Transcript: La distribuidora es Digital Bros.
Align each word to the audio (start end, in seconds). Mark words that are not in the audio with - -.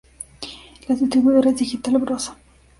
La 0.87 0.95
distribuidora 0.95 1.51
es 1.51 1.57
Digital 1.57 1.99
Bros. 1.99 2.31